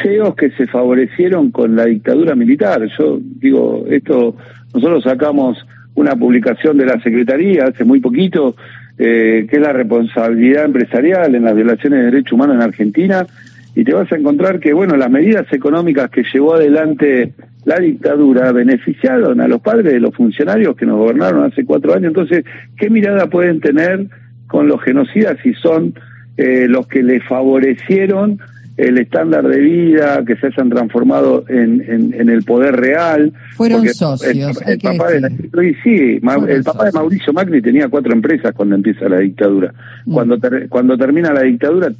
CEOs 0.00 0.36
que 0.36 0.52
se 0.52 0.68
favorecieron 0.68 1.50
con 1.50 1.74
la 1.74 1.86
dictadura 1.86 2.36
militar. 2.36 2.86
Yo 2.96 3.18
digo, 3.20 3.84
esto, 3.90 4.36
nosotros 4.72 5.02
sacamos 5.02 5.58
una 5.96 6.14
publicación 6.14 6.78
de 6.78 6.86
la 6.86 7.00
Secretaría 7.02 7.64
hace 7.64 7.82
muy 7.82 7.98
poquito, 7.98 8.54
que 8.96 9.48
es 9.50 9.60
la 9.60 9.72
responsabilidad 9.72 10.66
empresarial 10.66 11.34
en 11.34 11.42
las 11.42 11.56
violaciones 11.56 11.98
de 11.98 12.04
derechos 12.12 12.34
humanos 12.34 12.54
en 12.54 12.62
Argentina, 12.62 13.26
y 13.74 13.84
te 13.84 13.94
vas 13.94 14.10
a 14.12 14.16
encontrar 14.16 14.60
que, 14.60 14.72
bueno, 14.72 14.96
las 14.96 15.10
medidas 15.10 15.46
económicas 15.52 16.10
que 16.10 16.24
llevó 16.32 16.54
adelante 16.54 17.32
la 17.64 17.78
dictadura 17.78 18.52
beneficiaron 18.52 19.40
a 19.40 19.48
los 19.48 19.60
padres 19.60 19.92
de 19.92 20.00
los 20.00 20.14
funcionarios 20.14 20.76
que 20.76 20.84
nos 20.84 20.98
gobernaron 20.98 21.44
hace 21.44 21.64
cuatro 21.64 21.94
años. 21.94 22.08
Entonces, 22.08 22.44
¿qué 22.76 22.90
mirada 22.90 23.28
pueden 23.28 23.60
tener 23.60 24.06
con 24.48 24.68
los 24.68 24.82
genocidas 24.82 25.38
si 25.42 25.54
son 25.54 25.94
eh, 26.36 26.66
los 26.68 26.86
que 26.86 27.02
les 27.02 27.24
favorecieron 27.24 28.40
el 28.76 28.98
estándar 28.98 29.46
de 29.46 29.58
vida, 29.58 30.24
que 30.26 30.34
se 30.36 30.46
hayan 30.46 30.70
transformado 30.70 31.44
en, 31.48 32.12
en, 32.14 32.28
el 32.28 32.42
poder 32.42 32.74
real? 32.74 33.32
Fueron 33.54 33.86
socios. 33.88 34.60
El, 34.66 34.78
papá 34.80 35.10
de 35.10 35.76
sí, 35.84 36.20
el 36.48 36.64
papá 36.64 36.86
de 36.86 36.92
Mauricio 36.92 37.32
Macri 37.32 37.62
tenía 37.62 37.88
cuatro 37.88 38.12
empresas 38.12 38.52
cuando 38.54 38.74
empieza 38.74 39.08
la 39.08 39.18
dictadura. 39.18 39.72
Mm. 40.06 40.12
Cuando, 40.12 40.38
cuando 40.68 40.98
termina 40.98 41.32
la 41.32 41.42
dictadura 41.42 41.92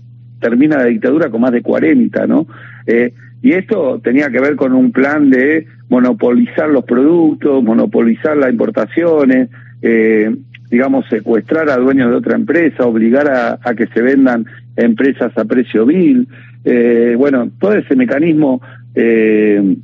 termina 0.42 0.76
la 0.76 0.84
dictadura 0.86 1.30
con 1.30 1.40
más 1.40 1.52
de 1.52 1.62
40, 1.62 2.26
¿no? 2.26 2.46
Eh, 2.86 3.14
y 3.40 3.52
esto 3.52 4.00
tenía 4.02 4.28
que 4.28 4.40
ver 4.40 4.56
con 4.56 4.74
un 4.74 4.92
plan 4.92 5.30
de 5.30 5.66
monopolizar 5.88 6.68
los 6.68 6.84
productos, 6.84 7.62
monopolizar 7.62 8.36
las 8.36 8.50
importaciones, 8.50 9.48
eh, 9.80 10.34
digamos, 10.70 11.06
secuestrar 11.08 11.70
a 11.70 11.76
dueños 11.76 12.10
de 12.10 12.16
otra 12.16 12.36
empresa, 12.36 12.84
obligar 12.84 13.30
a, 13.30 13.74
que 13.74 13.86
se 13.88 14.02
vendan 14.02 14.44
empresas 14.76 15.32
a 15.36 15.44
precio 15.44 15.86
vil. 15.86 16.28
Eh, 16.64 17.14
bueno, 17.16 17.50
todo 17.58 17.74
ese 17.74 17.96
mecanismo 17.96 18.60
que 18.94 19.76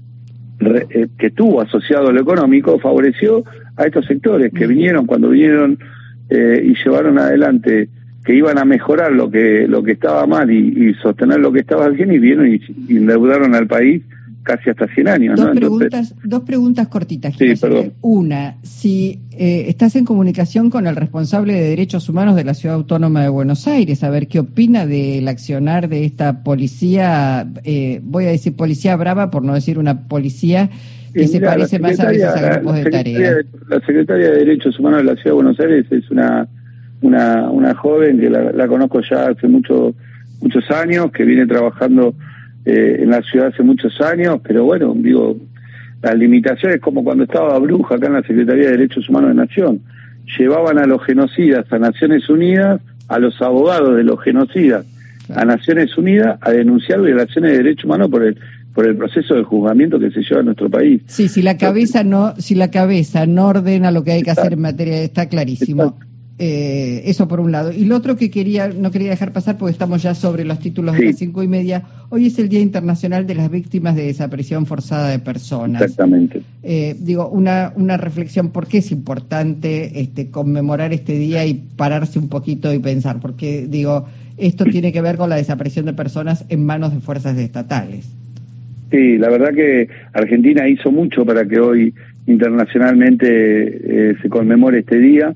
tuvo 1.34 1.62
asociado 1.62 2.08
a 2.08 2.12
lo 2.12 2.20
económico 2.20 2.78
favoreció 2.78 3.44
a 3.76 3.84
estos 3.84 4.06
sectores 4.06 4.52
que 4.52 4.66
vinieron, 4.66 5.06
cuando 5.06 5.30
vinieron 5.30 5.78
y 6.30 6.74
llevaron 6.74 7.18
adelante 7.18 7.88
que 8.28 8.34
iban 8.34 8.58
a 8.58 8.66
mejorar 8.66 9.10
lo 9.10 9.30
que 9.30 9.66
lo 9.66 9.82
que 9.82 9.92
estaba 9.92 10.26
mal 10.26 10.50
y, 10.50 10.92
sostener 11.02 11.40
lo 11.40 11.50
que 11.50 11.60
estaba 11.60 11.88
bien 11.88 12.12
y 12.12 12.18
vieron 12.18 12.46
y, 12.46 12.60
endeudaron 12.90 13.54
al 13.54 13.66
país 13.66 14.02
casi 14.42 14.68
hasta 14.68 14.86
100 14.86 15.08
años. 15.08 15.40
Dos, 15.40 15.56
preguntas, 15.56 16.14
dos 16.24 16.42
preguntas 16.42 16.88
cortitas. 16.88 17.34
Sí, 17.38 17.54
perdón. 17.58 17.94
Una, 18.02 18.56
si 18.62 19.22
eh, 19.32 19.64
estás 19.68 19.96
en 19.96 20.04
comunicación 20.04 20.68
con 20.68 20.86
el 20.86 20.94
responsable 20.94 21.54
de 21.54 21.70
Derechos 21.70 22.10
Humanos 22.10 22.36
de 22.36 22.44
la 22.44 22.52
Ciudad 22.52 22.76
Autónoma 22.76 23.22
de 23.22 23.30
Buenos 23.30 23.66
Aires, 23.66 24.04
a 24.04 24.10
ver 24.10 24.28
qué 24.28 24.40
opina 24.40 24.84
del 24.84 25.26
accionar 25.26 25.88
de 25.88 26.04
esta 26.04 26.42
policía, 26.42 27.48
eh, 27.64 28.00
voy 28.02 28.26
a 28.26 28.28
decir 28.28 28.54
policía 28.56 28.94
brava 28.96 29.30
por 29.30 29.42
no 29.42 29.54
decir 29.54 29.78
una 29.78 30.06
policía 30.06 30.68
que 31.14 31.28
se 31.28 31.40
parece 31.40 31.78
más 31.78 31.98
a 31.98 32.08
veces 32.08 32.24
a 32.24 32.50
grupos 32.56 32.74
de 32.74 32.90
tarea. 32.90 33.36
La 33.70 33.80
secretaria 33.80 34.32
de 34.32 34.38
Derechos 34.40 34.78
Humanos 34.78 34.98
de 34.98 35.04
la 35.04 35.14
Ciudad 35.14 35.30
de 35.30 35.42
Buenos 35.42 35.60
Aires 35.60 35.86
es 35.90 36.10
una 36.10 36.46
una, 37.02 37.50
una 37.50 37.74
joven 37.74 38.18
que 38.18 38.30
la, 38.30 38.66
conozco 38.66 39.00
ya 39.00 39.28
hace 39.28 39.48
mucho, 39.48 39.94
muchos 40.40 40.70
años, 40.70 41.10
que 41.12 41.24
viene 41.24 41.46
trabajando 41.46 42.14
eh, 42.64 43.00
en 43.02 43.10
la 43.10 43.22
ciudad 43.22 43.48
hace 43.48 43.62
muchos 43.62 44.00
años, 44.00 44.40
pero 44.42 44.64
bueno, 44.64 44.94
digo, 44.96 45.36
las 46.02 46.14
limitaciones 46.16 46.80
como 46.80 47.04
cuando 47.04 47.24
estaba 47.24 47.58
Bruja 47.58 47.96
acá 47.96 48.06
en 48.06 48.14
la 48.14 48.22
Secretaría 48.22 48.66
de 48.66 48.72
Derechos 48.72 49.08
Humanos 49.08 49.30
de 49.30 49.36
Nación, 49.36 49.80
llevaban 50.38 50.78
a 50.78 50.86
los 50.86 51.04
genocidas 51.04 51.72
a 51.72 51.78
Naciones 51.78 52.28
Unidas, 52.28 52.80
a 53.08 53.18
los 53.18 53.40
abogados 53.40 53.96
de 53.96 54.04
los 54.04 54.20
genocidas 54.22 54.84
a 55.34 55.44
Naciones 55.44 55.96
Unidas 55.96 56.38
a 56.40 56.52
denunciar 56.52 57.00
violaciones 57.00 57.52
de 57.52 57.58
derechos 57.58 57.84
humanos 57.84 58.08
por 58.08 58.24
el 58.24 58.38
por 58.74 58.86
el 58.86 58.96
proceso 58.96 59.34
de 59.34 59.42
juzgamiento 59.42 59.98
que 59.98 60.08
se 60.12 60.20
lleva 60.20 60.38
en 60.38 60.46
nuestro 60.46 60.70
país. 60.70 61.02
Sí, 61.06 61.26
si 61.26 61.42
la 61.42 61.56
cabeza 61.56 62.04
no, 62.04 62.36
si 62.36 62.54
la 62.54 62.70
cabeza 62.70 63.26
no 63.26 63.48
ordena 63.48 63.90
lo 63.90 64.04
que 64.04 64.12
hay 64.12 64.22
que 64.22 64.30
hacer 64.30 64.52
en 64.52 64.60
materia, 64.60 65.02
está 65.02 65.26
clarísimo. 65.26 65.98
Eh, 66.40 67.02
eso 67.06 67.26
por 67.26 67.40
un 67.40 67.50
lado. 67.50 67.72
Y 67.72 67.84
lo 67.84 67.96
otro 67.96 68.16
que 68.16 68.30
quería, 68.30 68.68
no 68.68 68.92
quería 68.92 69.10
dejar 69.10 69.32
pasar 69.32 69.58
porque 69.58 69.72
estamos 69.72 70.02
ya 70.04 70.14
sobre 70.14 70.44
los 70.44 70.60
títulos 70.60 70.96
de 70.96 71.06
las 71.06 71.16
cinco 71.16 71.42
y 71.42 71.48
media. 71.48 71.82
Hoy 72.10 72.26
es 72.26 72.38
el 72.38 72.48
Día 72.48 72.60
Internacional 72.60 73.26
de 73.26 73.34
las 73.34 73.50
Víctimas 73.50 73.96
de 73.96 74.04
Desaparición 74.04 74.64
Forzada 74.64 75.10
de 75.10 75.18
Personas. 75.18 75.82
Exactamente. 75.82 76.42
Eh, 76.62 76.94
digo, 77.00 77.28
una, 77.28 77.72
una 77.74 77.96
reflexión, 77.96 78.50
¿por 78.50 78.68
qué 78.68 78.78
es 78.78 78.92
importante 78.92 80.00
este, 80.00 80.30
conmemorar 80.30 80.92
este 80.92 81.14
día 81.14 81.44
y 81.44 81.54
pararse 81.54 82.20
un 82.20 82.28
poquito 82.28 82.72
y 82.72 82.78
pensar? 82.78 83.18
Porque, 83.18 83.66
digo, 83.68 84.06
esto 84.36 84.64
tiene 84.64 84.92
que 84.92 85.02
ver 85.02 85.16
con 85.16 85.30
la 85.30 85.36
desaparición 85.36 85.86
de 85.86 85.92
personas 85.92 86.44
en 86.50 86.64
manos 86.64 86.94
de 86.94 87.00
fuerzas 87.00 87.36
estatales. 87.36 88.08
Sí, 88.92 89.18
la 89.18 89.28
verdad 89.28 89.52
que 89.52 89.88
Argentina 90.12 90.68
hizo 90.68 90.92
mucho 90.92 91.26
para 91.26 91.44
que 91.44 91.58
hoy 91.58 91.92
internacionalmente 92.28 93.26
eh, 94.10 94.14
se 94.22 94.28
conmemore 94.28 94.78
este 94.78 94.98
día 94.98 95.34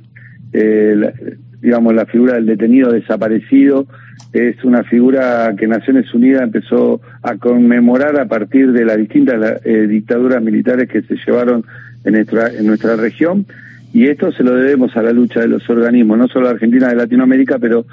eh, 0.53 1.13
digamos, 1.61 1.95
la 1.95 2.07
figura 2.07 2.35
del 2.35 2.47
detenido 2.47 2.91
desaparecido 2.91 3.87
es 4.33 4.65
una 4.65 4.83
figura 4.83 5.55
que 5.57 5.67
Naciones 5.67 6.13
Unidas 6.15 6.43
empezó 6.43 7.01
a 7.23 7.37
conmemorar 7.37 8.19
a 8.19 8.27
partir 8.27 8.73
de 8.73 8.85
las 8.85 8.97
distintas 8.97 9.61
eh, 9.65 9.87
dictaduras 9.87 10.43
militares 10.43 10.89
que 10.89 11.03
se 11.03 11.17
llevaron 11.17 11.65
en 12.05 12.15
nuestra, 12.15 12.49
en 12.49 12.67
nuestra 12.67 12.97
región. 12.97 13.47
Y 13.93 14.07
esto 14.07 14.33
se 14.33 14.43
lo 14.43 14.55
debemos 14.55 14.97
a 14.97 15.03
la 15.03 15.13
lucha 15.13 15.41
de 15.41 15.49
los 15.49 15.69
organismos, 15.69 16.17
no 16.17 16.29
solo 16.29 16.49
Argentina, 16.49 16.89
de 16.89 16.97
Latinoamérica, 16.97 17.59
pero 17.59 17.85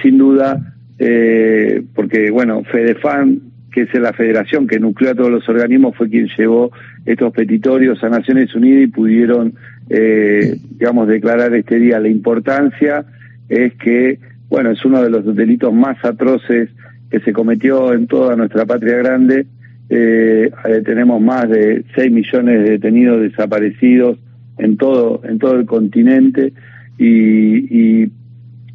sin 0.00 0.16
duda, 0.16 0.74
eh, 0.98 1.82
porque 1.94 2.30
bueno, 2.30 2.62
FEDEFAN, 2.62 3.40
que 3.72 3.82
es 3.82 3.94
la 3.94 4.12
federación 4.12 4.68
que 4.68 4.78
nuclea 4.78 5.12
a 5.12 5.14
todos 5.16 5.30
los 5.30 5.48
organismos, 5.48 5.96
fue 5.96 6.08
quien 6.08 6.28
llevó 6.38 6.70
estos 7.04 7.32
petitorios 7.32 8.02
a 8.04 8.08
Naciones 8.08 8.54
Unidas 8.54 8.84
y 8.84 8.86
pudieron 8.88 9.54
eh, 9.92 10.56
digamos, 10.78 11.08
declarar 11.08 11.52
este 11.54 11.78
día. 11.78 11.98
La 11.98 12.08
importancia 12.08 13.04
es 13.48 13.74
que, 13.74 14.20
bueno, 14.48 14.70
es 14.70 14.84
uno 14.84 15.02
de 15.02 15.10
los 15.10 15.34
delitos 15.34 15.74
más 15.74 16.02
atroces 16.04 16.70
que 17.10 17.18
se 17.20 17.32
cometió 17.32 17.92
en 17.92 18.06
toda 18.06 18.36
nuestra 18.36 18.64
patria 18.64 18.96
grande. 18.98 19.46
Eh, 19.88 20.48
eh 20.64 20.82
tenemos 20.84 21.20
más 21.20 21.50
de 21.50 21.84
6 21.96 22.12
millones 22.12 22.62
de 22.62 22.70
detenidos 22.70 23.20
desaparecidos 23.20 24.18
en 24.58 24.76
todo, 24.76 25.22
en 25.24 25.40
todo 25.40 25.56
el 25.56 25.66
continente 25.66 26.52
y, 26.96 28.04
y, 28.04 28.12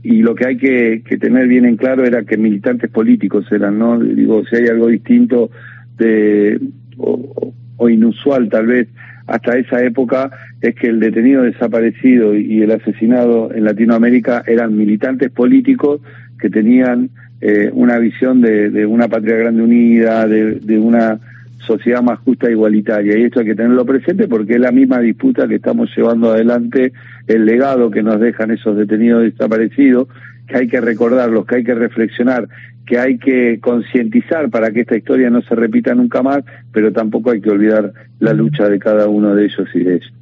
y 0.03 0.21
lo 0.21 0.35
que 0.35 0.47
hay 0.47 0.57
que, 0.57 1.01
que, 1.07 1.17
tener 1.17 1.47
bien 1.47 1.63
en 1.63 1.77
claro 1.77 2.03
era 2.03 2.23
que 2.23 2.35
militantes 2.35 2.91
políticos 2.91 3.45
eran, 3.51 3.79
¿no? 3.79 3.97
Digo, 3.99 4.43
si 4.45 4.57
hay 4.57 4.67
algo 4.67 4.87
distinto 4.87 5.49
de, 5.97 6.59
o, 6.97 7.53
o 7.77 7.89
inusual 7.89 8.49
tal 8.49 8.67
vez 8.67 8.87
hasta 9.27 9.57
esa 9.57 9.83
época 9.83 10.29
es 10.61 10.75
que 10.75 10.87
el 10.87 10.99
detenido 10.99 11.43
desaparecido 11.43 12.35
y 12.35 12.61
el 12.61 12.71
asesinado 12.71 13.51
en 13.53 13.63
Latinoamérica 13.63 14.43
eran 14.45 14.77
militantes 14.77 15.31
políticos 15.31 16.01
que 16.39 16.49
tenían 16.49 17.09
eh, 17.41 17.69
una 17.73 17.97
visión 17.97 18.41
de, 18.41 18.85
una 18.85 19.07
patria 19.07 19.35
grande 19.35 19.63
unida, 19.63 20.27
de, 20.27 20.79
una 20.79 21.19
sociedad 21.59 22.03
más 22.03 22.19
justa 22.19 22.47
e 22.47 22.51
igualitaria. 22.51 23.17
Y 23.17 23.23
esto 23.23 23.39
hay 23.39 23.47
que 23.47 23.55
tenerlo 23.55 23.85
presente 23.85 24.27
porque 24.27 24.53
es 24.53 24.59
la 24.59 24.71
misma 24.71 24.99
disputa 24.99 25.47
que 25.47 25.55
estamos 25.55 25.89
llevando 25.95 26.31
adelante, 26.31 26.93
el 27.27 27.45
legado 27.45 27.89
que 27.89 28.03
nos 28.03 28.19
dejan 28.19 28.51
esos 28.51 28.77
detenidos 28.77 29.23
desaparecidos, 29.23 30.07
que 30.47 30.57
hay 30.57 30.67
que 30.67 30.79
recordarlos, 30.79 31.47
que 31.47 31.55
hay 31.55 31.63
que 31.63 31.73
reflexionar, 31.73 32.47
que 32.85 32.99
hay 32.99 33.17
que 33.17 33.59
concientizar 33.59 34.49
para 34.49 34.71
que 34.71 34.81
esta 34.81 34.95
historia 34.95 35.29
no 35.29 35.41
se 35.41 35.55
repita 35.55 35.93
nunca 35.95 36.21
más, 36.21 36.43
pero 36.71 36.91
tampoco 36.91 37.31
hay 37.31 37.41
que 37.41 37.49
olvidar 37.49 37.91
la 38.19 38.33
lucha 38.33 38.69
de 38.69 38.79
cada 38.79 39.07
uno 39.07 39.35
de 39.35 39.45
ellos 39.45 39.67
y 39.73 39.79
de 39.79 39.95
ellos. 39.95 40.13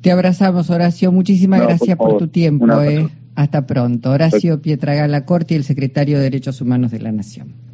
Te 0.00 0.10
abrazamos, 0.10 0.70
Horacio. 0.70 1.12
Muchísimas 1.12 1.60
gracias 1.62 1.96
por, 1.96 2.18
tu 2.18 2.28
tiempo. 2.28 2.66
Eh. 2.82 3.08
Hasta 3.34 3.66
pronto. 3.66 4.10
Horacio 4.10 4.60
Pietragala 4.60 5.24
Corti, 5.24 5.54
el 5.54 5.64
secretario 5.64 6.18
de 6.18 6.24
Derechos 6.24 6.60
Humanos 6.60 6.90
de 6.90 7.00
la 7.00 7.12
Nación. 7.12 7.67